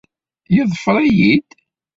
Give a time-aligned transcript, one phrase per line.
[0.55, 1.49] Yeḍfer-iyi-d.